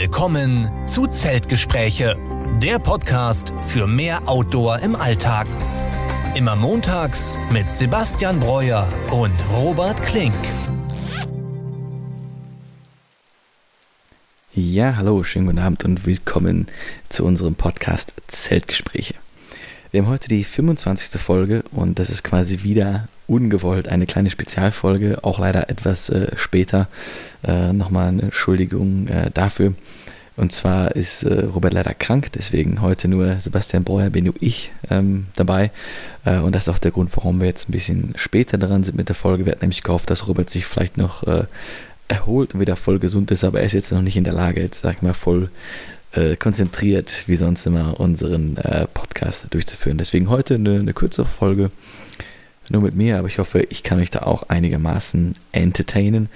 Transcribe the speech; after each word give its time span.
Willkommen 0.00 0.66
zu 0.88 1.06
Zeltgespräche, 1.06 2.16
der 2.62 2.78
Podcast 2.78 3.52
für 3.60 3.86
mehr 3.86 4.26
Outdoor 4.26 4.78
im 4.78 4.96
Alltag. 4.96 5.46
Immer 6.34 6.56
montags 6.56 7.38
mit 7.52 7.70
Sebastian 7.70 8.40
Breuer 8.40 8.90
und 9.10 9.34
Robert 9.52 10.02
Klink. 10.02 10.32
Ja, 14.54 14.96
hallo, 14.96 15.22
schönen 15.22 15.44
guten 15.44 15.58
Abend 15.58 15.84
und 15.84 16.06
willkommen 16.06 16.68
zu 17.10 17.26
unserem 17.26 17.54
Podcast 17.54 18.14
Zeltgespräche. 18.26 19.16
Wir 19.92 20.02
haben 20.02 20.08
heute 20.08 20.28
die 20.28 20.44
25. 20.44 21.20
Folge 21.20 21.64
und 21.72 21.98
das 21.98 22.10
ist 22.10 22.22
quasi 22.22 22.62
wieder 22.62 23.08
ungewollt 23.26 23.88
eine 23.88 24.06
kleine 24.06 24.30
Spezialfolge, 24.30 25.24
auch 25.24 25.40
leider 25.40 25.68
etwas 25.68 26.08
äh, 26.10 26.28
später. 26.36 26.86
Äh, 27.42 27.72
Nochmal 27.72 28.06
eine 28.06 28.22
Entschuldigung 28.22 29.08
äh, 29.08 29.32
dafür. 29.34 29.74
Und 30.36 30.52
zwar 30.52 30.94
ist 30.94 31.24
äh, 31.24 31.44
Robert 31.44 31.72
leider 31.72 31.92
krank, 31.92 32.30
deswegen 32.32 32.82
heute 32.82 33.08
nur 33.08 33.40
Sebastian 33.40 33.82
Breuer, 33.82 34.10
bin 34.10 34.26
nur 34.26 34.34
ich 34.38 34.70
ähm, 34.90 35.26
dabei. 35.34 35.72
Äh, 36.24 36.38
und 36.38 36.54
das 36.54 36.68
ist 36.68 36.72
auch 36.72 36.78
der 36.78 36.92
Grund, 36.92 37.10
warum 37.16 37.40
wir 37.40 37.48
jetzt 37.48 37.68
ein 37.68 37.72
bisschen 37.72 38.12
später 38.14 38.58
dran 38.58 38.84
sind 38.84 38.96
mit 38.96 39.08
der 39.08 39.16
Folge. 39.16 39.44
Wir 39.44 39.52
hatten 39.52 39.64
nämlich 39.64 39.82
gehofft, 39.82 40.08
dass 40.08 40.28
Robert 40.28 40.50
sich 40.50 40.66
vielleicht 40.66 40.98
noch 40.98 41.24
äh, 41.24 41.46
erholt 42.06 42.54
und 42.54 42.60
wieder 42.60 42.76
voll 42.76 43.00
gesund 43.00 43.32
ist, 43.32 43.42
aber 43.42 43.58
er 43.58 43.66
ist 43.66 43.72
jetzt 43.72 43.90
noch 43.90 44.02
nicht 44.02 44.16
in 44.16 44.24
der 44.24 44.34
Lage, 44.34 44.60
jetzt 44.60 44.82
sag 44.82 44.94
ich 44.94 45.02
mal 45.02 45.14
voll 45.14 45.50
äh, 46.12 46.36
konzentriert 46.36 47.24
wie 47.26 47.36
sonst 47.36 47.66
immer 47.66 48.00
unseren 48.00 48.56
äh, 48.56 48.86
Podcast 48.86 49.46
durchzuführen. 49.50 49.98
Deswegen 49.98 50.28
heute 50.28 50.54
eine, 50.54 50.80
eine 50.80 50.92
kürzere 50.92 51.26
Folge 51.26 51.70
nur 52.70 52.82
mit 52.82 52.94
mir, 52.94 53.18
aber 53.18 53.26
ich 53.26 53.38
hoffe, 53.38 53.66
ich 53.68 53.82
kann 53.82 53.98
euch 53.98 54.10
da 54.10 54.20
auch 54.20 54.44
einigermaßen 54.44 55.34
entertainen 55.50 56.28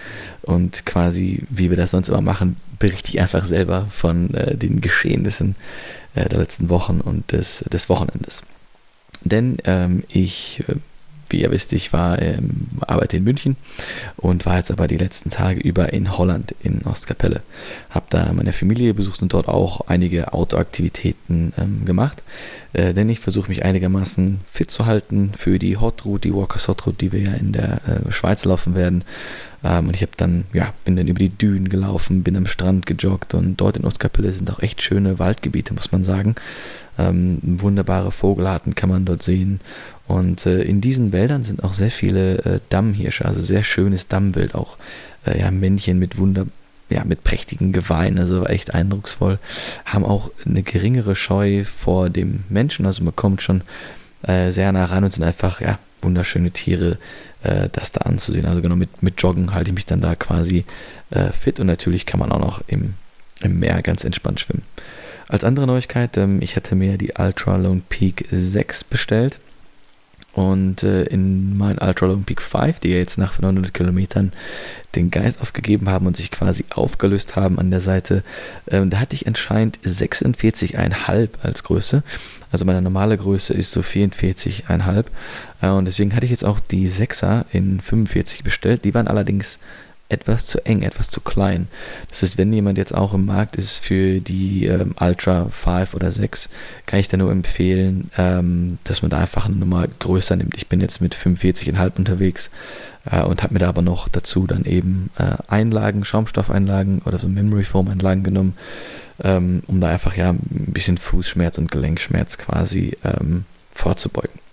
und 0.42 0.84
quasi, 0.84 1.44
wie 1.48 1.70
wir 1.70 1.76
das 1.76 1.92
sonst 1.92 2.08
immer 2.08 2.20
machen, 2.20 2.56
berichte 2.78 3.10
ich 3.10 3.20
einfach 3.20 3.44
selber 3.44 3.86
von 3.90 4.34
äh, 4.34 4.56
den 4.56 4.80
Geschehnissen 4.80 5.54
äh, 6.14 6.28
der 6.28 6.40
letzten 6.40 6.68
Wochen 6.70 7.00
und 7.00 7.30
des, 7.30 7.64
des 7.72 7.88
Wochenendes. 7.88 8.42
Denn 9.22 9.58
ähm, 9.64 10.02
ich 10.08 10.64
äh, 10.68 10.74
wie 11.34 11.42
ihr 11.42 11.50
wisst, 11.50 11.72
ich 11.72 11.92
war, 11.92 12.22
ähm, 12.22 12.68
arbeite 12.86 13.16
in 13.16 13.24
München 13.24 13.56
und 14.16 14.46
war 14.46 14.56
jetzt 14.56 14.70
aber 14.70 14.86
die 14.86 14.96
letzten 14.96 15.30
Tage 15.30 15.58
über 15.58 15.92
in 15.92 16.16
Holland, 16.16 16.54
in 16.62 16.82
Ostkapelle. 16.84 17.42
Habe 17.90 18.06
da 18.08 18.32
meine 18.32 18.52
Familie 18.52 18.94
besucht 18.94 19.20
und 19.20 19.32
dort 19.32 19.48
auch 19.48 19.88
einige 19.88 20.32
Outdoor-Aktivitäten 20.32 21.52
ähm, 21.58 21.84
gemacht. 21.84 22.22
Äh, 22.72 22.94
denn 22.94 23.08
ich 23.08 23.18
versuche 23.18 23.48
mich 23.48 23.64
einigermaßen 23.64 24.40
fit 24.48 24.70
zu 24.70 24.86
halten 24.86 25.32
für 25.36 25.58
die 25.58 25.76
Hot 25.76 26.04
Route, 26.04 26.28
die 26.28 26.34
Walkers 26.34 26.68
Hot 26.68 26.86
Route, 26.86 26.98
die 26.98 27.10
wir 27.10 27.20
ja 27.20 27.32
in 27.32 27.52
der 27.52 27.80
äh, 27.88 28.12
Schweiz 28.12 28.44
laufen 28.44 28.76
werden. 28.76 29.02
Ähm, 29.64 29.88
und 29.88 29.96
ich 29.96 30.02
habe 30.02 30.12
dann, 30.16 30.44
ja, 30.52 30.72
bin 30.84 30.94
dann 30.94 31.08
über 31.08 31.18
die 31.18 31.30
Dünen 31.30 31.68
gelaufen, 31.68 32.22
bin 32.22 32.36
am 32.36 32.46
Strand 32.46 32.86
gejoggt 32.86 33.34
und 33.34 33.56
dort 33.56 33.76
in 33.76 33.84
Ostkapelle 33.84 34.32
sind 34.32 34.50
auch 34.52 34.60
echt 34.60 34.82
schöne 34.82 35.18
Waldgebiete, 35.18 35.74
muss 35.74 35.90
man 35.90 36.04
sagen. 36.04 36.36
Ähm, 36.96 37.38
wunderbare 37.42 38.12
Vogelarten 38.12 38.74
kann 38.74 38.88
man 38.88 39.04
dort 39.04 39.22
sehen. 39.22 39.60
Und 40.06 40.46
äh, 40.46 40.62
in 40.62 40.80
diesen 40.80 41.12
Wäldern 41.12 41.42
sind 41.42 41.64
auch 41.64 41.72
sehr 41.72 41.90
viele 41.90 42.38
äh, 42.44 42.60
Dammhirsche, 42.68 43.24
also 43.24 43.40
sehr 43.40 43.64
schönes 43.64 44.08
Dammwild, 44.08 44.54
auch 44.54 44.76
äh, 45.26 45.40
ja, 45.40 45.50
Männchen 45.50 45.98
mit 45.98 46.18
wunder 46.18 46.46
ja, 46.90 47.02
mit 47.04 47.24
prächtigen 47.24 47.72
Geweihen, 47.72 48.18
also 48.18 48.44
echt 48.44 48.74
eindrucksvoll, 48.74 49.38
haben 49.86 50.04
auch 50.04 50.30
eine 50.44 50.62
geringere 50.62 51.16
Scheu 51.16 51.64
vor 51.64 52.10
dem 52.10 52.44
Menschen, 52.50 52.84
also 52.84 53.02
man 53.02 53.16
kommt 53.16 53.42
schon 53.42 53.62
äh, 54.22 54.50
sehr 54.52 54.70
nah 54.70 54.84
ran 54.84 55.02
und 55.02 55.12
sind 55.12 55.24
einfach, 55.24 55.60
ja, 55.60 55.78
wunderschöne 56.02 56.50
Tiere, 56.50 56.98
äh, 57.42 57.68
das 57.72 57.90
da 57.90 58.02
anzusehen. 58.02 58.46
Also 58.46 58.62
genau 58.62 58.76
mit, 58.76 59.02
mit 59.02 59.20
Joggen 59.20 59.54
halte 59.54 59.70
ich 59.70 59.74
mich 59.74 59.86
dann 59.86 60.00
da 60.00 60.14
quasi 60.14 60.64
äh, 61.10 61.32
fit 61.32 61.58
und 61.58 61.66
natürlich 61.66 62.06
kann 62.06 62.20
man 62.20 62.30
auch 62.30 62.40
noch 62.40 62.62
im, 62.66 62.94
im 63.40 63.58
Meer 63.58 63.82
ganz 63.82 64.04
entspannt 64.04 64.40
schwimmen. 64.40 64.62
Als 65.26 65.42
andere 65.42 65.66
Neuigkeit, 65.66 66.16
ähm, 66.16 66.42
ich 66.42 66.54
hatte 66.56 66.74
mir 66.76 66.98
die 66.98 67.14
Ultra 67.18 67.56
Lone 67.56 67.82
Peak 67.88 68.26
6 68.30 68.84
bestellt. 68.84 69.38
Und 70.34 70.82
äh, 70.82 71.04
in 71.04 71.56
mein 71.56 71.78
Ultra 71.78 72.06
Lone 72.06 72.24
Peak 72.26 72.42
5, 72.42 72.80
die 72.80 72.88
ja 72.88 72.96
jetzt 72.96 73.18
nach 73.18 73.38
900 73.38 73.72
Kilometern 73.72 74.32
den 74.96 75.10
Geist 75.10 75.40
aufgegeben 75.40 75.88
haben 75.88 76.06
und 76.06 76.16
sich 76.16 76.30
quasi 76.32 76.64
aufgelöst 76.70 77.36
haben 77.36 77.58
an 77.58 77.70
der 77.70 77.80
Seite, 77.80 78.24
äh, 78.66 78.84
da 78.84 78.98
hatte 78.98 79.14
ich 79.14 79.28
anscheinend 79.28 79.78
46,5 79.84 81.28
als 81.42 81.62
Größe. 81.62 82.02
Also 82.50 82.64
meine 82.64 82.82
normale 82.82 83.16
Größe 83.16 83.54
ist 83.54 83.72
so 83.72 83.80
44,5. 83.80 85.04
Äh, 85.62 85.68
und 85.68 85.84
deswegen 85.84 86.14
hatte 86.16 86.24
ich 86.24 86.32
jetzt 86.32 86.44
auch 86.44 86.58
die 86.58 86.88
6er 86.88 87.44
in 87.52 87.80
45 87.80 88.42
bestellt. 88.42 88.84
Die 88.84 88.94
waren 88.94 89.08
allerdings 89.08 89.60
etwas 90.08 90.46
zu 90.46 90.64
eng, 90.66 90.82
etwas 90.82 91.10
zu 91.10 91.20
klein. 91.20 91.68
Das 92.08 92.22
heißt, 92.22 92.38
wenn 92.38 92.52
jemand 92.52 92.76
jetzt 92.76 92.94
auch 92.94 93.14
im 93.14 93.24
Markt 93.24 93.56
ist 93.56 93.78
für 93.78 94.20
die 94.20 94.66
ähm, 94.66 94.94
Ultra 95.00 95.48
5 95.48 95.94
oder 95.94 96.12
6, 96.12 96.48
kann 96.86 97.00
ich 97.00 97.08
da 97.08 97.16
nur 97.16 97.32
empfehlen, 97.32 98.10
ähm, 98.18 98.78
dass 98.84 99.02
man 99.02 99.10
da 99.10 99.18
einfach 99.18 99.46
eine 99.46 99.56
Nummer 99.56 99.86
größer 99.86 100.36
nimmt. 100.36 100.56
Ich 100.56 100.68
bin 100.68 100.80
jetzt 100.80 101.00
mit 101.00 101.14
45,5 101.14 101.96
unterwegs 101.96 102.50
äh, 103.10 103.22
und 103.22 103.42
habe 103.42 103.54
mir 103.54 103.60
da 103.60 103.68
aber 103.68 103.82
noch 103.82 104.08
dazu 104.08 104.46
dann 104.46 104.64
eben 104.64 105.10
äh, 105.18 105.36
Einlagen, 105.48 106.04
Schaumstoffeinlagen 106.04 107.00
oder 107.06 107.18
so 107.18 107.28
Memory 107.28 107.64
Foam 107.64 107.88
Einlagen 107.88 108.24
genommen, 108.24 108.56
ähm, 109.22 109.62
um 109.66 109.80
da 109.80 109.88
einfach 109.88 110.16
ja 110.16 110.30
ein 110.30 110.72
bisschen 110.72 110.98
Fußschmerz 110.98 111.56
und 111.56 111.70
Gelenkschmerz 111.70 112.36
quasi 112.36 112.96
ähm, 113.04 113.46
vorzubeugen. 113.72 114.43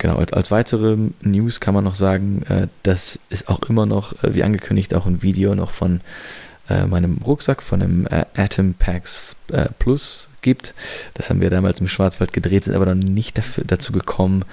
Genau, 0.00 0.16
als, 0.16 0.32
als 0.32 0.50
weitere 0.50 0.96
News 1.20 1.60
kann 1.60 1.74
man 1.74 1.84
noch 1.84 1.94
sagen, 1.94 2.42
äh, 2.48 2.68
dass 2.84 3.20
es 3.28 3.48
auch 3.48 3.60
immer 3.68 3.84
noch, 3.84 4.14
äh, 4.24 4.34
wie 4.34 4.42
angekündigt, 4.42 4.94
auch 4.94 5.04
ein 5.04 5.20
Video 5.20 5.54
noch 5.54 5.70
von 5.70 6.00
äh, 6.70 6.86
meinem 6.86 7.18
Rucksack, 7.18 7.62
von 7.62 7.80
dem 7.80 8.06
äh, 8.06 8.24
Atom 8.34 8.72
Packs 8.72 9.36
äh, 9.52 9.68
Plus 9.78 10.28
gibt. 10.40 10.72
Das 11.12 11.28
haben 11.28 11.42
wir 11.42 11.50
damals 11.50 11.80
im 11.80 11.88
Schwarzwald 11.88 12.32
gedreht, 12.32 12.64
sind 12.64 12.76
aber 12.76 12.86
noch 12.86 12.94
nicht 12.94 13.36
dafür, 13.36 13.64
dazu 13.66 13.92
gekommen, 13.92 14.46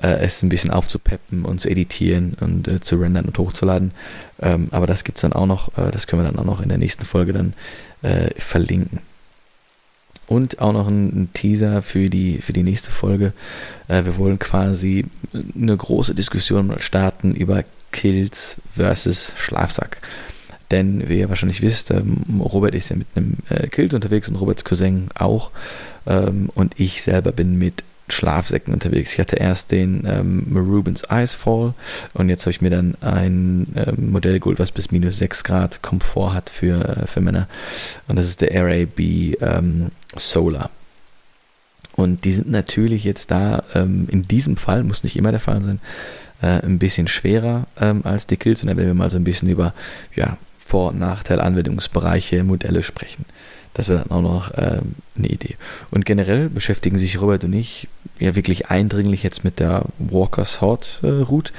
äh, 0.00 0.16
es 0.24 0.42
ein 0.42 0.48
bisschen 0.48 0.70
aufzupeppen 0.70 1.44
und 1.44 1.60
zu 1.60 1.68
editieren 1.68 2.34
und 2.40 2.82
zu 2.82 2.96
rendern 2.96 3.26
und 3.26 3.36
hochzuladen. 3.36 3.90
Ähm, 4.40 4.68
aber 4.70 4.86
das 4.86 5.04
gibt 5.04 5.18
es 5.18 5.22
dann 5.22 5.34
auch 5.34 5.46
noch, 5.46 5.70
das 5.74 6.06
können 6.06 6.22
wir 6.22 6.30
dann 6.32 6.38
auch 6.38 6.46
noch 6.46 6.62
in 6.62 6.70
der 6.70 6.78
nächsten 6.78 7.04
Folge 7.04 7.34
dann 7.34 7.52
verlinken. 8.38 9.00
Und 10.28 10.60
auch 10.60 10.72
noch 10.72 10.88
ein 10.88 11.28
Teaser 11.34 11.82
für 11.82 12.10
die, 12.10 12.38
für 12.38 12.52
die 12.52 12.64
nächste 12.64 12.90
Folge. 12.90 13.32
Äh, 13.88 14.04
wir 14.04 14.18
wollen 14.18 14.38
quasi 14.38 15.06
eine 15.32 15.76
große 15.76 16.14
Diskussion 16.14 16.74
starten 16.78 17.32
über 17.32 17.64
Kills 17.92 18.56
versus 18.74 19.32
Schlafsack. 19.36 20.00
Denn 20.70 21.08
wie 21.08 21.20
ihr 21.20 21.28
wahrscheinlich 21.28 21.62
wisst, 21.62 21.90
ähm, 21.90 22.40
Robert 22.40 22.74
ist 22.74 22.88
ja 22.88 22.96
mit 22.96 23.06
einem 23.14 23.36
äh, 23.48 23.68
Kilt 23.68 23.94
unterwegs 23.94 24.28
und 24.28 24.36
Roberts 24.36 24.64
Cousin 24.64 25.08
auch. 25.14 25.50
Ähm, 26.06 26.50
und 26.54 26.74
ich 26.76 27.02
selber 27.02 27.32
bin 27.32 27.56
mit 27.56 27.84
Schlafsäcken 28.08 28.72
unterwegs. 28.72 29.12
Ich 29.12 29.18
hatte 29.18 29.36
erst 29.36 29.70
den 29.72 30.04
ähm, 30.06 30.46
Marubens 30.48 31.04
Icefall 31.10 31.74
und 32.14 32.28
jetzt 32.28 32.42
habe 32.42 32.50
ich 32.50 32.60
mir 32.60 32.70
dann 32.70 32.96
ein 33.00 33.68
ähm, 33.76 34.10
Modell 34.12 34.38
geholt, 34.38 34.58
was 34.58 34.72
bis 34.72 34.90
minus 34.90 35.18
6 35.18 35.44
Grad 35.44 35.82
Komfort 35.82 36.34
hat 36.34 36.50
für, 36.50 37.02
äh, 37.02 37.06
für 37.06 37.20
Männer. 37.20 37.48
Und 38.08 38.16
das 38.16 38.26
ist 38.26 38.40
der 38.40 38.50
RAB 38.54 39.00
ähm, 39.00 39.90
Solar. 40.16 40.70
Und 41.96 42.24
die 42.24 42.32
sind 42.32 42.50
natürlich 42.50 43.04
jetzt 43.04 43.30
da, 43.30 43.64
ähm, 43.74 44.06
in 44.10 44.22
diesem 44.22 44.56
Fall, 44.56 44.84
muss 44.84 45.02
nicht 45.02 45.16
immer 45.16 45.30
der 45.30 45.40
Fall 45.40 45.62
sein, 45.62 45.80
äh, 46.42 46.64
ein 46.64 46.78
bisschen 46.78 47.08
schwerer 47.08 47.66
ähm, 47.80 48.02
als 48.04 48.26
die 48.26 48.36
Kills. 48.36 48.62
Und 48.62 48.68
dann 48.68 48.76
werden 48.76 48.88
wir 48.88 48.94
mal 48.94 49.10
so 49.10 49.16
ein 49.16 49.24
bisschen 49.24 49.48
über 49.48 49.72
ja, 50.14 50.36
Vor- 50.66 50.88
und 50.88 50.98
Nachteile, 50.98 51.42
Anwendungsbereiche, 51.42 52.42
Modelle 52.42 52.82
sprechen. 52.82 53.24
Das 53.74 53.88
wäre 53.88 53.98
dann 54.00 54.10
auch 54.10 54.22
noch 54.22 54.52
ähm, 54.56 54.94
eine 55.16 55.28
Idee. 55.28 55.56
Und 55.90 56.06
generell 56.06 56.48
beschäftigen 56.48 56.98
sich 56.98 57.20
Robert 57.20 57.44
und 57.44 57.52
ich 57.52 57.88
ja 58.18 58.34
wirklich 58.34 58.68
eindringlich 58.68 59.22
jetzt 59.22 59.44
mit 59.44 59.60
der 59.60 59.84
Walker's 59.98 60.60
Hot 60.60 61.00
äh, 61.02 61.08
Route. 61.08 61.52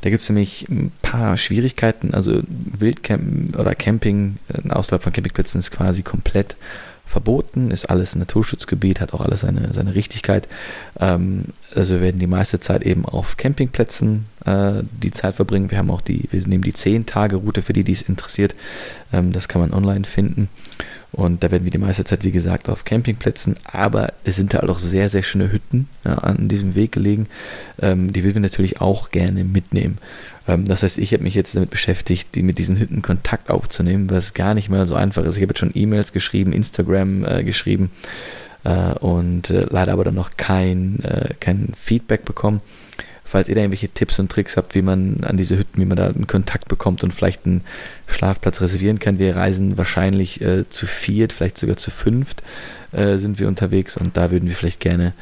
Da 0.00 0.10
gibt 0.10 0.22
es 0.22 0.28
nämlich 0.28 0.68
ein 0.68 0.92
paar 1.02 1.36
Schwierigkeiten. 1.36 2.14
Also 2.14 2.42
Wildcamp 2.46 3.58
oder 3.58 3.74
Camping 3.74 4.38
äh, 4.48 4.70
außerhalb 4.70 5.02
von 5.02 5.12
Campingplätzen 5.12 5.58
ist 5.58 5.72
quasi 5.72 6.02
komplett 6.02 6.56
verboten, 7.06 7.70
ist 7.70 7.90
alles 7.90 8.14
ein 8.14 8.20
Naturschutzgebiet, 8.20 9.00
hat 9.00 9.12
auch 9.12 9.20
alles 9.20 9.40
seine, 9.40 9.72
seine 9.72 9.94
Richtigkeit. 9.94 10.48
Ähm, 10.98 11.46
also 11.76 11.94
wir 11.94 12.00
werden 12.00 12.18
die 12.18 12.26
meiste 12.26 12.60
Zeit 12.60 12.82
eben 12.82 13.04
auf 13.04 13.36
Campingplätzen 13.36 14.26
äh, 14.44 14.82
die 15.02 15.10
Zeit 15.10 15.36
verbringen. 15.36 15.70
Wir 15.70 15.78
haben 15.78 15.90
auch 15.90 16.00
die, 16.00 16.28
wir 16.30 16.46
nehmen 16.46 16.64
die 16.64 16.72
10-Tage-Route 16.72 17.62
für 17.62 17.72
die, 17.72 17.84
die 17.84 17.92
es 17.92 18.02
interessiert. 18.02 18.54
Ähm, 19.12 19.32
das 19.32 19.48
kann 19.48 19.60
man 19.60 19.72
online 19.72 20.04
finden. 20.04 20.48
Und 21.12 21.42
da 21.42 21.50
werden 21.50 21.64
wir 21.64 21.70
die 21.70 21.78
meiste 21.78 22.04
Zeit, 22.04 22.24
wie 22.24 22.30
gesagt, 22.32 22.68
auf 22.68 22.84
Campingplätzen, 22.84 23.56
aber 23.64 24.12
es 24.24 24.36
sind 24.36 24.52
halt 24.52 24.68
auch 24.68 24.78
sehr, 24.78 25.08
sehr 25.08 25.22
schöne 25.22 25.50
Hütten 25.50 25.88
ja, 26.04 26.14
an 26.18 26.48
diesem 26.48 26.74
Weg 26.74 26.92
gelegen. 26.92 27.26
Ähm, 27.80 28.12
die 28.12 28.22
will 28.22 28.34
wir 28.34 28.40
natürlich 28.40 28.80
auch 28.80 29.10
gerne 29.10 29.44
mitnehmen. 29.44 29.98
Ähm, 30.46 30.66
das 30.66 30.82
heißt, 30.82 30.98
ich 30.98 31.12
habe 31.12 31.22
mich 31.22 31.34
jetzt 31.34 31.54
damit 31.54 31.70
beschäftigt, 31.70 32.34
die 32.34 32.42
mit 32.42 32.58
diesen 32.58 32.78
Hütten 32.78 33.02
Kontakt 33.02 33.50
aufzunehmen, 33.50 34.10
was 34.10 34.34
gar 34.34 34.54
nicht 34.54 34.68
mal 34.68 34.86
so 34.86 34.94
einfach 34.94 35.24
ist. 35.24 35.36
Ich 35.36 35.42
habe 35.42 35.52
jetzt 35.52 35.60
schon 35.60 35.72
E-Mails 35.74 36.12
geschrieben, 36.12 36.52
Instagram 36.52 37.24
äh, 37.24 37.44
geschrieben 37.44 37.90
äh, 38.66 38.98
und 38.98 39.50
äh, 39.50 39.66
leider 39.70 39.92
aber 39.92 40.04
dann 40.04 40.14
noch 40.14 40.36
kein, 40.36 40.98
äh, 41.04 41.34
kein 41.40 41.72
Feedback 41.78 42.24
bekommen. 42.24 42.60
falls 43.24 43.48
ihr 43.48 43.56
da 43.56 43.60
irgendwelche 43.60 43.88
Tipps 43.88 44.20
und 44.20 44.30
Tricks 44.30 44.56
habt, 44.56 44.74
wie 44.76 44.82
man 44.82 45.24
an 45.24 45.36
diese 45.36 45.58
Hütten, 45.58 45.80
wie 45.80 45.84
man 45.84 45.96
da 45.96 46.06
einen 46.06 46.28
Kontakt 46.28 46.68
bekommt 46.68 47.02
und 47.02 47.12
vielleicht 47.12 47.44
einen 47.44 47.62
Schlafplatz 48.06 48.60
reservieren 48.60 49.00
kann. 49.00 49.18
Wir 49.18 49.34
reisen 49.34 49.76
wahrscheinlich 49.76 50.40
äh, 50.40 50.68
zu 50.68 50.86
viert, 50.86 51.32
vielleicht 51.32 51.58
sogar 51.58 51.76
zu 51.76 51.90
fünft 51.90 52.42
äh, 52.92 53.16
sind 53.18 53.40
wir 53.40 53.48
unterwegs 53.48 53.96
und 53.96 54.16
da 54.16 54.30
würden 54.30 54.48
wir 54.48 54.54
vielleicht 54.54 54.78
gerne 54.78 55.12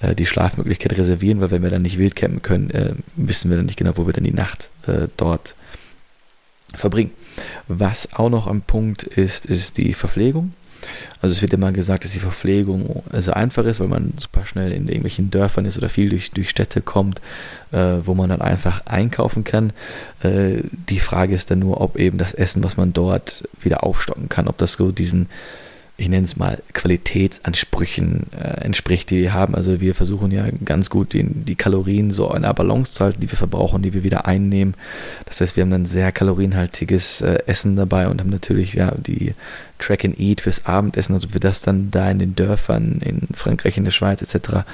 äh, 0.00 0.14
die 0.14 0.26
Schlafmöglichkeit 0.26 0.96
reservieren, 0.98 1.40
weil 1.40 1.50
wenn 1.50 1.62
wir 1.62 1.70
dann 1.70 1.82
nicht 1.82 1.98
wild 1.98 2.14
campen 2.14 2.42
können, 2.42 3.02
wissen 3.16 3.50
wir 3.50 3.56
dann 3.56 3.66
nicht 3.66 3.78
genau, 3.78 3.92
wo 3.96 4.06
wir 4.06 4.12
dann 4.12 4.24
die 4.24 4.32
Nacht 4.32 4.70
dort 5.16 5.54
verbringen. 6.74 7.10
Was 7.68 8.12
auch 8.12 8.30
noch 8.30 8.46
am 8.46 8.60
Punkt 8.60 9.02
ist, 9.02 9.46
ist 9.46 9.78
die 9.78 9.94
Verpflegung. 9.94 10.52
Also 11.20 11.34
es 11.34 11.42
wird 11.42 11.52
immer 11.52 11.72
gesagt, 11.72 12.04
dass 12.04 12.12
die 12.12 12.20
Verpflegung 12.20 13.02
also 13.10 13.32
einfach 13.32 13.64
ist, 13.64 13.80
weil 13.80 13.88
man 13.88 14.12
super 14.16 14.46
schnell 14.46 14.72
in 14.72 14.88
irgendwelchen 14.88 15.30
Dörfern 15.30 15.66
ist 15.66 15.78
oder 15.78 15.88
viel 15.88 16.08
durch, 16.08 16.30
durch 16.30 16.50
Städte 16.50 16.80
kommt, 16.80 17.20
äh, 17.72 17.98
wo 18.04 18.14
man 18.14 18.30
dann 18.30 18.42
einfach 18.42 18.86
einkaufen 18.86 19.44
kann. 19.44 19.72
Äh, 20.22 20.62
die 20.88 21.00
Frage 21.00 21.34
ist 21.34 21.50
dann 21.50 21.60
nur, 21.60 21.80
ob 21.80 21.96
eben 21.96 22.18
das 22.18 22.34
Essen, 22.34 22.62
was 22.64 22.76
man 22.76 22.92
dort 22.92 23.48
wieder 23.60 23.84
aufstocken 23.84 24.28
kann, 24.28 24.48
ob 24.48 24.58
das 24.58 24.74
so 24.74 24.92
diesen 24.92 25.28
ich 25.98 26.10
nenne 26.10 26.26
es 26.26 26.36
mal, 26.36 26.62
Qualitätsansprüchen 26.74 28.26
äh, 28.38 28.64
entspricht, 28.64 29.08
die 29.08 29.22
wir 29.22 29.32
haben. 29.32 29.54
Also 29.54 29.80
wir 29.80 29.94
versuchen 29.94 30.30
ja 30.30 30.44
ganz 30.64 30.90
gut 30.90 31.14
den, 31.14 31.46
die 31.46 31.54
Kalorien 31.54 32.10
so 32.10 32.28
in 32.28 32.44
einer 32.44 32.52
Balance 32.52 32.92
zu 32.92 33.02
halten, 33.02 33.20
die 33.20 33.30
wir 33.30 33.38
verbrauchen, 33.38 33.80
die 33.80 33.94
wir 33.94 34.04
wieder 34.04 34.26
einnehmen. 34.26 34.74
Das 35.24 35.40
heißt, 35.40 35.56
wir 35.56 35.62
haben 35.62 35.72
ein 35.72 35.86
sehr 35.86 36.12
kalorienhaltiges 36.12 37.22
äh, 37.22 37.38
Essen 37.46 37.76
dabei 37.76 38.08
und 38.08 38.20
haben 38.20 38.28
natürlich 38.28 38.74
ja 38.74 38.92
die 38.94 39.34
Track 39.78 40.04
and 40.04 40.20
Eat 40.20 40.42
fürs 40.42 40.66
Abendessen, 40.66 41.14
also 41.14 41.32
wir 41.32 41.40
das 41.40 41.62
dann 41.62 41.90
da 41.90 42.10
in 42.10 42.18
den 42.18 42.34
Dörfern 42.34 43.00
in 43.00 43.28
Frankreich, 43.34 43.78
in 43.78 43.84
der 43.84 43.90
Schweiz 43.90 44.20
etc. 44.20 44.66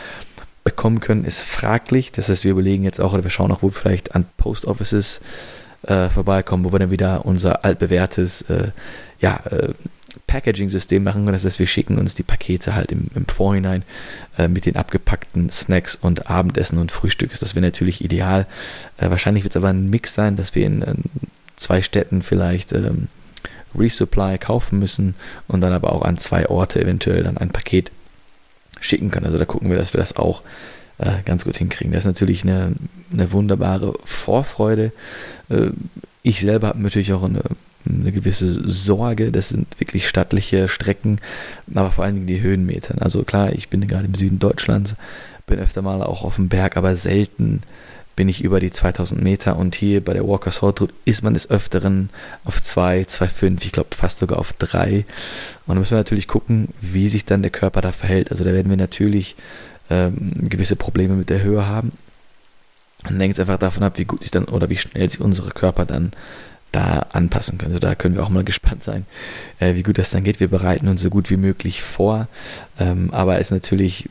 bekommen 0.65 0.99
können, 0.99 1.25
ist 1.25 1.41
fraglich. 1.41 2.11
Das 2.11 2.29
heißt, 2.29 2.43
wir 2.43 2.51
überlegen 2.51 2.83
jetzt 2.83 3.01
auch 3.01 3.13
oder 3.13 3.23
wir 3.23 3.31
schauen 3.31 3.53
auch, 3.53 3.63
wo 3.63 3.69
wir 3.69 3.73
vielleicht 3.73 4.17
an 4.17 4.25
Post 4.39 4.65
Offices 4.65 5.21
äh, 5.83 6.09
vorbeikommen, 6.09 6.65
wo 6.65 6.73
wir 6.73 6.81
dann 6.81 6.91
wieder 6.91 7.25
unser 7.25 7.65
altbewährtes 7.65 8.43
äh, 8.43 8.69
ja, 9.21 9.41
äh, 9.51 9.73
Packaging-System 10.27 11.03
machen. 11.03 11.27
Das 11.27 11.45
heißt, 11.45 11.59
wir 11.59 11.67
schicken 11.67 11.99
uns 11.99 12.15
die 12.15 12.23
Pakete 12.23 12.75
halt 12.75 12.93
im, 12.93 13.09
im 13.15 13.27
Vorhinein 13.27 13.85
äh, 14.39 14.49
mit 14.49 14.67
den 14.67 14.77
abgepackten 14.77 15.51
Snacks 15.51 15.95
und 15.95 16.29
Abendessen 16.31 16.79
und 16.79 16.93
Frühstück. 16.93 17.39
Das 17.39 17.55
wäre 17.55 17.65
natürlich 17.65 18.03
ideal. 18.03 18.47
Äh, 18.99 19.11
wahrscheinlich 19.11 19.45
wird 19.45 19.53
es 19.53 19.57
aber 19.57 19.69
ein 19.69 19.91
Mix 19.91 20.15
sein, 20.15 20.37
dass 20.37 20.55
wir 20.55 20.67
in, 20.67 20.83
in 20.83 21.05
zwei 21.57 21.83
Städten 21.83 22.23
vielleicht 22.23 22.73
ähm, 22.73 23.09
Resupply 23.77 24.39
kaufen 24.39 24.79
müssen 24.79 25.15
und 25.49 25.61
dann 25.61 25.73
aber 25.73 25.93
auch 25.93 26.03
an 26.03 26.19
zwei 26.19 26.49
Orte 26.49 26.81
eventuell 26.81 27.23
dann 27.23 27.39
ein 27.39 27.51
Paket 27.51 27.91
schicken 28.81 29.11
können. 29.11 29.27
Also 29.27 29.39
da 29.39 29.45
gucken 29.45 29.71
wir, 29.71 29.77
dass 29.77 29.95
wir 29.95 30.01
das 30.01 30.17
auch 30.17 30.43
äh, 30.99 31.23
ganz 31.25 31.45
gut 31.45 31.57
hinkriegen. 31.57 31.93
Das 31.93 32.05
ist 32.05 32.09
natürlich 32.09 32.43
eine, 32.43 32.73
eine 33.13 33.33
wunderbare 33.33 33.95
Vorfreude. 34.05 34.93
Äh, 35.49 35.71
ich 36.23 36.41
selber 36.41 36.69
habe 36.69 36.81
natürlich 36.81 37.13
auch 37.13 37.25
eine 37.25 37.43
eine 37.89 38.13
gewisse 38.13 38.49
Sorge. 38.49 39.33
Das 39.33 39.49
sind 39.49 39.81
wirklich 39.81 40.09
stattliche 40.09 40.69
Strecken, 40.69 41.19
aber 41.75 41.91
vor 41.91 42.05
allen 42.05 42.15
Dingen 42.15 42.27
die 42.27 42.41
Höhenmetern. 42.41 42.99
Also 42.99 43.23
klar, 43.23 43.53
ich 43.53 43.69
bin 43.69 43.87
gerade 43.87 44.07
im 44.07 44.15
Süden 44.15 44.39
Deutschlands, 44.39 44.95
bin 45.47 45.59
öfter 45.59 45.83
mal 45.83 46.03
auch 46.03 46.25
auf 46.25 46.37
dem 46.37 46.49
Berg, 46.49 46.77
aber 46.77 46.97
selten 46.97 47.63
bin 48.15 48.29
ich 48.29 48.45
über 48.45 48.61
die 48.61 48.71
2000 48.71 49.23
Meter 49.23 49.57
und 49.57 49.75
hier 49.75 50.05
bei 50.05 50.13
der 50.13 50.27
Walker's 50.29 50.61
Hot 50.61 50.81
Route 50.81 50.95
ist 51.05 51.23
man 51.23 51.35
des 51.35 51.49
Öfteren 51.51 52.11
auf 52.45 52.61
2, 52.61 53.03
2,5, 53.03 53.65
ich 53.65 53.73
glaube 53.73 53.97
fast 53.97 54.19
sogar 54.19 54.39
auf 54.39 54.53
3. 54.53 55.05
Und 55.67 55.75
da 55.75 55.75
müssen 55.75 55.93
wir 55.93 55.99
natürlich 55.99 56.29
gucken, 56.29 56.69
wie 56.81 57.09
sich 57.09 57.25
dann 57.25 57.43
der 57.43 57.51
Körper 57.51 57.81
da 57.81 57.93
verhält. 57.93 58.31
Also 58.31 58.45
da 58.45 58.53
werden 58.53 58.69
wir 58.69 58.77
natürlich 58.77 59.35
ähm, 59.89 60.31
gewisse 60.49 60.77
Probleme 60.77 61.15
mit 61.15 61.31
der 61.31 61.43
Höhe 61.43 61.67
haben. 61.67 61.93
Und 63.09 63.19
hängt 63.19 63.35
es 63.35 63.41
einfach 63.41 63.59
davon 63.59 63.83
ab, 63.83 63.99
wie 63.99 64.05
gut 64.05 64.23
sich 64.23 64.31
dann 64.31 64.45
oder 64.45 64.71
wie 64.71 64.77
schnell 64.77 65.09
sich 65.11 65.21
unsere 65.21 65.51
Körper 65.51 65.85
dann 65.85 66.13
da 66.73 67.07
anpassen 67.13 67.59
können. 67.59 67.73
Also 67.73 67.81
da 67.81 67.95
können 67.95 68.17
wir 68.17 68.25
auch 68.25 68.31
mal 68.31 68.45
gespannt 68.53 68.83
sein, 68.83 69.07
äh, 69.61 69.75
wie 69.75 69.83
gut 69.83 69.99
das 69.99 70.11
dann 70.11 70.25
geht. 70.25 70.41
Wir 70.41 70.49
bereiten 70.49 70.89
uns 70.89 71.03
so 71.03 71.11
gut 71.11 71.31
wie 71.31 71.37
möglich 71.37 71.83
vor, 71.83 72.29
ähm, 72.81 73.11
aber 73.13 73.35
es 73.39 73.49
ist 73.49 73.53
natürlich 73.53 74.09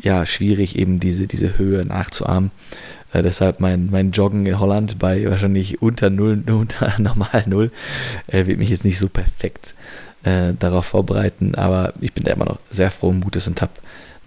ja 0.00 0.26
schwierig, 0.26 0.76
eben 0.76 1.00
diese, 1.00 1.26
diese 1.26 1.58
Höhe 1.58 1.84
nachzuahmen. 1.84 2.50
Äh, 3.12 3.22
deshalb 3.22 3.60
mein, 3.60 3.88
mein 3.90 4.12
Joggen 4.12 4.46
in 4.46 4.60
Holland 4.60 4.98
bei 4.98 5.28
wahrscheinlich 5.28 5.82
unter 5.82 6.10
null, 6.10 6.42
unter 6.50 6.94
normal 6.98 7.44
null, 7.46 7.70
äh, 8.26 8.46
wird 8.46 8.58
mich 8.58 8.70
jetzt 8.70 8.84
nicht 8.84 8.98
so 8.98 9.08
perfekt 9.08 9.74
äh, 10.22 10.52
darauf 10.58 10.86
vorbereiten, 10.86 11.54
aber 11.54 11.94
ich 12.00 12.12
bin 12.12 12.24
da 12.24 12.32
immer 12.32 12.44
noch 12.44 12.58
sehr 12.70 12.90
froh 12.90 13.08
und 13.08 13.20
Mutes 13.20 13.48
und 13.48 13.62
habe 13.62 13.72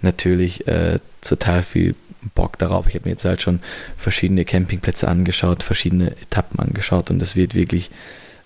natürlich 0.01 0.67
äh, 0.67 0.99
total 1.21 1.61
viel 1.63 1.95
Bock 2.35 2.57
darauf. 2.57 2.87
Ich 2.87 2.95
habe 2.95 3.05
mir 3.05 3.11
jetzt 3.11 3.25
halt 3.25 3.41
schon 3.41 3.59
verschiedene 3.97 4.45
Campingplätze 4.45 5.07
angeschaut, 5.07 5.63
verschiedene 5.63 6.11
Etappen 6.21 6.59
angeschaut 6.59 7.09
und 7.09 7.21
es 7.21 7.35
wird 7.35 7.55
wirklich 7.55 7.91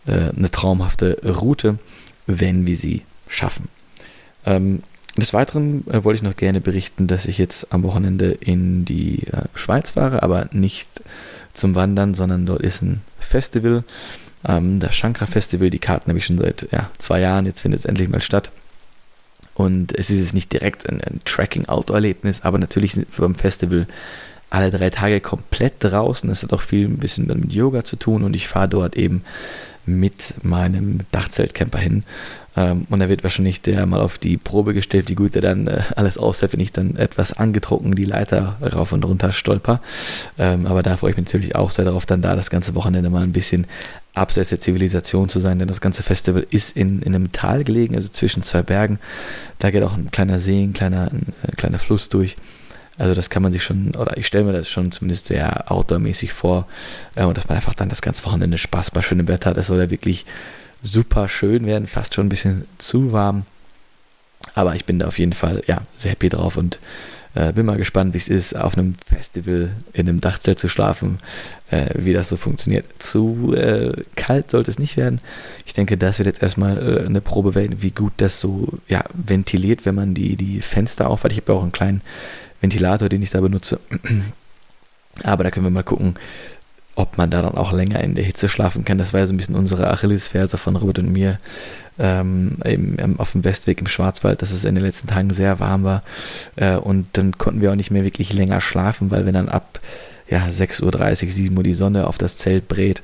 äh, 0.05 0.29
eine 0.35 0.51
traumhafte 0.51 1.19
Route, 1.23 1.77
wenn 2.27 2.67
wir 2.67 2.77
sie 2.77 3.03
schaffen. 3.27 3.67
Ähm, 4.45 4.83
des 5.17 5.33
Weiteren 5.33 5.85
äh, 5.87 6.03
wollte 6.03 6.17
ich 6.17 6.23
noch 6.23 6.35
gerne 6.35 6.59
berichten, 6.59 7.07
dass 7.07 7.25
ich 7.25 7.37
jetzt 7.37 7.71
am 7.71 7.83
Wochenende 7.83 8.31
in 8.31 8.83
die 8.85 9.27
äh, 9.27 9.43
Schweiz 9.53 9.91
fahre, 9.91 10.23
aber 10.23 10.49
nicht 10.51 10.89
zum 11.53 11.75
Wandern, 11.75 12.15
sondern 12.15 12.45
dort 12.45 12.61
ist 12.61 12.81
ein 12.81 13.01
Festival, 13.19 13.83
ähm, 14.45 14.79
das 14.79 14.95
Shankra 14.95 15.27
Festival. 15.27 15.69
Die 15.69 15.79
Karten 15.79 16.09
habe 16.09 16.17
ich 16.17 16.25
schon 16.25 16.39
seit 16.39 16.67
ja, 16.71 16.89
zwei 16.97 17.19
Jahren, 17.19 17.45
jetzt 17.45 17.61
findet 17.61 17.81
es 17.81 17.85
endlich 17.85 18.09
mal 18.09 18.21
statt. 18.21 18.51
Und 19.53 19.97
es 19.97 20.09
ist 20.09 20.19
jetzt 20.19 20.33
nicht 20.33 20.51
direkt 20.51 20.89
ein, 20.89 21.01
ein 21.01 21.19
Tracking-Auto-Erlebnis, 21.25 22.41
aber 22.41 22.57
natürlich 22.57 22.99
beim 23.17 23.35
Festival 23.35 23.87
alle 24.53 24.69
drei 24.69 24.91
Tage 24.91 25.19
komplett 25.19 25.73
draußen. 25.79 26.29
Das 26.29 26.43
hat 26.43 26.53
auch 26.53 26.61
viel 26.61 26.85
ein 26.87 26.97
bisschen 26.97 27.25
mit 27.25 27.51
Yoga 27.51 27.83
zu 27.83 27.95
tun 27.95 28.23
und 28.23 28.35
ich 28.35 28.47
fahre 28.47 28.69
dort 28.69 28.95
eben 28.95 29.23
mit 29.85 30.35
meinem 30.43 30.99
Dachzeltcamper 31.11 31.79
hin. 31.79 32.03
Ähm, 32.55 32.85
und 32.89 32.99
da 32.99 33.09
wird 33.09 33.23
wahrscheinlich 33.23 33.63
der 33.63 33.85
mal 33.87 33.99
auf 33.99 34.19
die 34.19 34.37
Probe 34.37 34.75
gestellt, 34.75 35.09
wie 35.09 35.15
gut 35.15 35.35
er 35.35 35.41
dann 35.41 35.67
äh, 35.67 35.81
alles 35.95 36.19
aussieht, 36.19 36.53
wenn 36.53 36.59
ich 36.59 36.71
dann 36.71 36.95
etwas 36.97 37.33
angetrunken 37.33 37.95
die 37.95 38.03
Leiter 38.03 38.57
rauf 38.61 38.91
und 38.91 39.03
runter 39.03 39.33
stolper. 39.33 39.81
Ähm, 40.37 40.67
aber 40.67 40.83
da 40.83 40.97
freue 40.97 41.11
ich 41.11 41.17
mich 41.17 41.25
natürlich 41.25 41.55
auch 41.55 41.71
sehr 41.71 41.83
darauf, 41.83 42.05
dann 42.05 42.21
da 42.21 42.35
das 42.35 42.51
ganze 42.51 42.75
Wochenende 42.75 43.09
mal 43.09 43.23
ein 43.23 43.33
bisschen 43.33 43.65
abseits 44.13 44.49
der 44.49 44.59
Zivilisation 44.59 45.29
zu 45.29 45.39
sein, 45.39 45.57
denn 45.57 45.67
das 45.67 45.81
ganze 45.81 46.03
Festival 46.03 46.45
ist 46.51 46.77
in, 46.77 47.01
in 47.01 47.15
einem 47.15 47.31
Tal 47.31 47.63
gelegen, 47.63 47.95
also 47.95 48.07
zwischen 48.07 48.43
zwei 48.43 48.61
Bergen. 48.61 48.99
Da 49.57 49.71
geht 49.71 49.81
auch 49.81 49.97
ein 49.97 50.11
kleiner 50.11 50.39
See, 50.39 50.63
ein 50.63 50.73
kleiner, 50.73 51.11
ein, 51.11 51.33
ein 51.41 51.55
kleiner 51.57 51.79
Fluss 51.79 52.07
durch. 52.07 52.37
Also 52.97 53.15
das 53.15 53.29
kann 53.29 53.41
man 53.41 53.51
sich 53.51 53.63
schon, 53.63 53.95
oder 53.95 54.17
ich 54.17 54.27
stelle 54.27 54.43
mir 54.43 54.53
das 54.53 54.69
schon 54.69 54.91
zumindest 54.91 55.27
sehr 55.27 55.71
outdoormäßig 55.71 56.33
vor. 56.33 56.67
Äh, 57.15 57.25
und 57.25 57.37
dass 57.37 57.47
man 57.47 57.57
einfach 57.57 57.73
dann 57.73 57.89
das 57.89 58.01
ganze 58.01 58.25
Wochenende 58.25 58.57
Spaß 58.57 58.91
bei 58.91 59.01
schönem 59.01 59.27
Wetter 59.27 59.49
hat. 59.49 59.57
Es 59.57 59.67
soll 59.67 59.79
ja 59.79 59.89
wirklich 59.89 60.25
super 60.81 61.27
schön 61.27 61.65
werden, 61.65 61.87
fast 61.87 62.13
schon 62.13 62.27
ein 62.27 62.29
bisschen 62.29 62.65
zu 62.77 63.11
warm. 63.11 63.45
Aber 64.55 64.75
ich 64.75 64.85
bin 64.85 64.99
da 64.99 65.07
auf 65.07 65.19
jeden 65.19 65.33
Fall 65.33 65.63
ja, 65.67 65.81
sehr 65.95 66.11
happy 66.11 66.29
drauf 66.29 66.57
und 66.57 66.79
äh, 67.35 67.51
bin 67.51 67.65
mal 67.65 67.77
gespannt, 67.77 68.13
wie 68.13 68.17
es 68.17 68.29
ist, 68.29 68.55
auf 68.55 68.77
einem 68.77 68.95
Festival 69.05 69.71
in 69.93 70.07
einem 70.07 70.21
Dachzelt 70.21 70.59
zu 70.59 70.69
schlafen, 70.69 71.19
äh, 71.71 71.89
wie 71.95 72.13
das 72.13 72.29
so 72.29 72.37
funktioniert. 72.37 72.85
Zu 72.99 73.53
äh, 73.55 74.03
kalt 74.15 74.51
sollte 74.51 74.69
es 74.69 74.79
nicht 74.79 74.97
werden. 74.97 75.19
Ich 75.65 75.73
denke, 75.73 75.97
das 75.97 76.19
wird 76.19 76.27
jetzt 76.27 76.43
erstmal 76.43 76.77
äh, 76.77 77.05
eine 77.05 77.21
Probe 77.21 77.55
werden, 77.55 77.81
wie 77.81 77.91
gut 77.91 78.13
das 78.17 78.39
so 78.39 78.67
ja, 78.87 79.03
ventiliert, 79.13 79.85
wenn 79.85 79.95
man 79.95 80.13
die, 80.13 80.35
die 80.35 80.61
Fenster 80.61 81.09
aufhat. 81.09 81.31
Ich 81.31 81.39
habe 81.39 81.53
ja 81.53 81.57
auch 81.57 81.63
einen 81.63 81.71
kleinen 81.71 82.01
Ventilator, 82.61 83.09
den 83.09 83.23
ich 83.23 83.31
da 83.31 83.41
benutze. 83.41 83.79
Aber 85.23 85.43
da 85.43 85.51
können 85.51 85.65
wir 85.65 85.71
mal 85.71 85.83
gucken, 85.83 86.15
ob 86.95 87.17
man 87.17 87.29
da 87.29 87.41
dann 87.41 87.55
auch 87.55 87.71
länger 87.71 88.01
in 88.01 88.15
der 88.15 88.23
Hitze 88.23 88.49
schlafen 88.49 88.85
kann. 88.85 88.97
Das 88.97 89.13
war 89.13 89.19
ja 89.19 89.27
so 89.27 89.33
ein 89.33 89.37
bisschen 89.37 89.55
unsere 89.55 89.89
Achillesferse 89.89 90.57
von 90.57 90.75
Robert 90.75 90.99
und 90.99 91.11
mir 91.11 91.39
ähm, 91.99 92.57
eben, 92.65 93.19
auf 93.19 93.31
dem 93.31 93.43
Westweg 93.43 93.79
im 93.79 93.87
Schwarzwald, 93.87 94.41
dass 94.41 94.51
es 94.51 94.65
in 94.65 94.75
den 94.75 94.83
letzten 94.83 95.07
Tagen 95.07 95.31
sehr 95.31 95.59
warm 95.59 95.83
war. 95.83 96.03
Äh, 96.55 96.75
und 96.75 97.07
dann 97.13 97.37
konnten 97.37 97.61
wir 97.61 97.71
auch 97.71 97.75
nicht 97.75 97.91
mehr 97.91 98.03
wirklich 98.03 98.33
länger 98.33 98.61
schlafen, 98.61 99.11
weil 99.11 99.25
wenn 99.25 99.33
dann 99.33 99.49
ab 99.49 99.79
ja, 100.29 100.45
6.30 100.45 100.83
Uhr, 101.25 101.31
7 101.31 101.57
Uhr 101.57 101.63
die 101.63 101.75
Sonne 101.75 102.07
auf 102.07 102.17
das 102.17 102.37
Zelt 102.37 102.67
brät, 102.67 103.01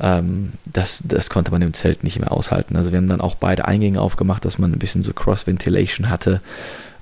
ähm, 0.00 0.52
das, 0.70 1.02
das 1.06 1.28
konnte 1.28 1.50
man 1.50 1.62
im 1.62 1.74
Zelt 1.74 2.04
nicht 2.04 2.18
mehr 2.18 2.32
aushalten. 2.32 2.76
Also 2.76 2.92
wir 2.92 2.98
haben 2.98 3.08
dann 3.08 3.20
auch 3.20 3.34
beide 3.34 3.66
Eingänge 3.66 4.00
aufgemacht, 4.00 4.44
dass 4.44 4.58
man 4.58 4.72
ein 4.72 4.78
bisschen 4.78 5.02
so 5.02 5.12
Cross-Ventilation 5.12 6.08
hatte. 6.08 6.40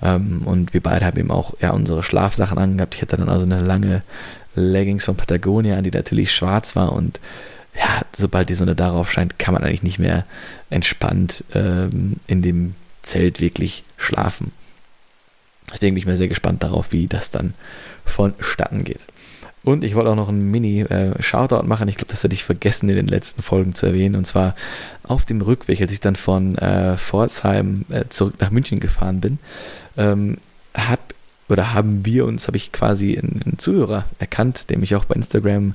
Ähm, 0.02 0.42
und 0.44 0.74
wir 0.74 0.82
beide 0.82 1.04
haben 1.04 1.18
eben 1.18 1.30
auch 1.30 1.54
ja, 1.60 1.70
unsere 1.70 2.02
Schlafsachen 2.02 2.58
angehabt. 2.58 2.94
Ich 2.94 3.02
hatte 3.02 3.16
dann 3.16 3.28
also 3.28 3.44
eine 3.44 3.60
lange 3.60 4.02
Leggings 4.58 5.04
von 5.04 5.16
Patagonia 5.16 5.76
an, 5.76 5.84
die 5.84 5.90
natürlich 5.90 6.32
schwarz 6.32 6.76
war 6.76 6.92
und 6.92 7.20
ja, 7.76 8.02
sobald 8.12 8.48
die 8.48 8.54
Sonne 8.54 8.74
darauf 8.74 9.10
scheint, 9.12 9.38
kann 9.38 9.54
man 9.54 9.62
eigentlich 9.62 9.82
nicht 9.82 9.98
mehr 9.98 10.26
entspannt 10.68 11.44
ähm, 11.54 12.16
in 12.26 12.42
dem 12.42 12.74
Zelt 13.02 13.40
wirklich 13.40 13.84
schlafen. 13.96 14.52
Deswegen 15.72 15.94
bin 15.94 16.00
ich 16.00 16.06
mal 16.06 16.16
sehr 16.16 16.28
gespannt 16.28 16.62
darauf, 16.62 16.92
wie 16.92 17.06
das 17.06 17.30
dann 17.30 17.54
vonstatten 18.04 18.84
geht. 18.84 19.06
Und 19.64 19.84
ich 19.84 19.94
wollte 19.94 20.10
auch 20.10 20.16
noch 20.16 20.28
einen 20.28 20.50
Mini-Shoutout 20.50 21.64
äh, 21.64 21.66
machen. 21.66 21.88
Ich 21.88 21.96
glaube, 21.96 22.10
das 22.10 22.24
hatte 22.24 22.32
ich 22.32 22.44
vergessen 22.44 22.88
in 22.88 22.96
den 22.96 23.08
letzten 23.08 23.42
Folgen 23.42 23.74
zu 23.74 23.86
erwähnen. 23.86 24.14
Und 24.14 24.26
zwar 24.26 24.54
auf 25.02 25.26
dem 25.26 25.42
Rückweg, 25.42 25.80
als 25.80 25.92
ich 25.92 26.00
dann 26.00 26.16
von 26.16 26.56
äh, 26.56 26.96
Pforzheim 26.96 27.84
äh, 27.90 28.04
zurück 28.08 28.34
nach 28.40 28.50
München 28.50 28.80
gefahren 28.80 29.20
bin, 29.20 29.38
ähm, 29.96 30.38
habe 30.74 31.02
oder 31.48 31.72
haben 31.72 32.04
wir 32.04 32.26
uns, 32.26 32.46
habe 32.46 32.56
ich 32.56 32.72
quasi 32.72 33.18
einen, 33.18 33.40
einen, 33.44 33.58
Zuhörer 33.58 34.04
erkannt, 34.18 34.70
dem 34.70 34.82
ich 34.82 34.94
auch 34.94 35.04
bei 35.04 35.14
Instagram 35.14 35.74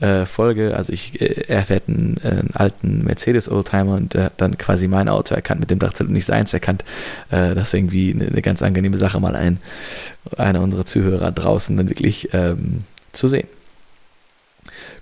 äh, 0.00 0.26
folge. 0.26 0.76
Also 0.76 0.92
ich, 0.92 1.20
äh, 1.20 1.44
er 1.48 1.64
fährt 1.64 1.88
einen, 1.88 2.18
einen 2.22 2.50
alten 2.54 3.04
Mercedes-Oldtimer 3.04 3.94
und 3.96 4.14
hat 4.14 4.34
dann 4.36 4.58
quasi 4.58 4.86
mein 4.88 5.08
Auto 5.08 5.34
erkannt, 5.34 5.60
mit 5.60 5.70
dem 5.70 5.78
Dachzelt 5.78 6.08
und 6.08 6.14
nicht 6.14 6.26
seins 6.26 6.52
erkannt. 6.52 6.84
Äh, 7.30 7.54
das 7.54 7.72
war 7.72 7.78
irgendwie 7.78 8.12
eine, 8.12 8.26
eine, 8.26 8.42
ganz 8.42 8.62
angenehme 8.62 8.98
Sache, 8.98 9.20
mal 9.20 9.36
ein, 9.36 9.58
einer 10.36 10.60
unserer 10.60 10.84
Zuhörer 10.84 11.32
draußen 11.32 11.76
dann 11.76 11.88
wirklich 11.88 12.28
ähm, 12.32 12.84
zu 13.12 13.28
sehen. 13.28 13.48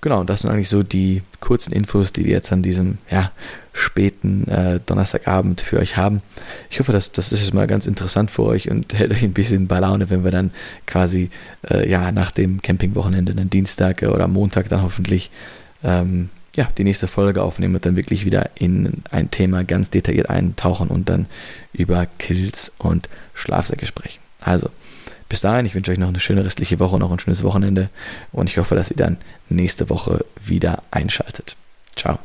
Genau, 0.00 0.24
das 0.24 0.40
sind 0.40 0.50
eigentlich 0.50 0.68
so 0.68 0.82
die 0.82 1.22
kurzen 1.40 1.72
Infos, 1.72 2.12
die 2.12 2.24
wir 2.24 2.32
jetzt 2.32 2.52
an 2.52 2.62
diesem 2.62 2.98
ja, 3.10 3.30
späten 3.72 4.48
äh, 4.48 4.80
Donnerstagabend 4.84 5.60
für 5.60 5.78
euch 5.78 5.96
haben. 5.96 6.22
Ich 6.70 6.80
hoffe, 6.80 6.92
dass 6.92 7.12
das 7.12 7.32
ist 7.32 7.54
mal 7.54 7.66
ganz 7.66 7.86
interessant 7.86 8.30
für 8.30 8.42
euch 8.42 8.70
und 8.70 8.94
hält 8.98 9.12
euch 9.12 9.22
ein 9.22 9.32
bisschen 9.32 9.66
bei 9.66 9.78
Laune, 9.78 10.10
wenn 10.10 10.24
wir 10.24 10.30
dann 10.30 10.50
quasi 10.86 11.30
äh, 11.70 11.88
ja 11.88 12.12
nach 12.12 12.30
dem 12.30 12.62
Campingwochenende, 12.62 13.34
dann 13.34 13.50
Dienstag 13.50 14.02
oder 14.02 14.28
Montag 14.28 14.68
dann 14.68 14.82
hoffentlich 14.82 15.30
ähm, 15.84 16.30
ja, 16.56 16.68
die 16.76 16.84
nächste 16.84 17.06
Folge 17.06 17.42
aufnehmen 17.42 17.74
und 17.74 17.86
dann 17.86 17.96
wirklich 17.96 18.24
wieder 18.24 18.50
in 18.54 19.02
ein 19.10 19.30
Thema 19.30 19.64
ganz 19.64 19.88
detailliert 19.90 20.28
eintauchen 20.28 20.88
und 20.88 21.08
dann 21.08 21.26
über 21.72 22.06
Kills 22.18 22.72
und 22.78 23.08
Schlafsäcke 23.32 23.86
sprechen. 23.86 24.20
Also, 24.40 24.68
bis 25.32 25.40
dahin, 25.40 25.64
ich 25.64 25.74
wünsche 25.74 25.90
euch 25.90 25.98
noch 25.98 26.08
eine 26.08 26.20
schöne 26.20 26.44
restliche 26.44 26.78
Woche, 26.78 26.98
noch 26.98 27.10
ein 27.10 27.18
schönes 27.18 27.42
Wochenende 27.42 27.88
und 28.32 28.50
ich 28.50 28.58
hoffe, 28.58 28.74
dass 28.74 28.90
ihr 28.90 28.98
dann 28.98 29.16
nächste 29.48 29.88
Woche 29.88 30.26
wieder 30.44 30.82
einschaltet. 30.90 31.56
Ciao. 31.96 32.18